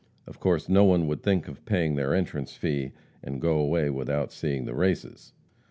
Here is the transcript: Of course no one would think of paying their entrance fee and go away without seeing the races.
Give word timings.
Of 0.25 0.39
course 0.39 0.67
no 0.67 0.83
one 0.83 1.05
would 1.05 1.21
think 1.21 1.47
of 1.47 1.63
paying 1.63 1.93
their 1.95 2.15
entrance 2.15 2.53
fee 2.55 2.93
and 3.23 3.39
go 3.39 3.59
away 3.59 3.91
without 3.91 4.31
seeing 4.31 4.65
the 4.65 4.73
races. 4.73 5.33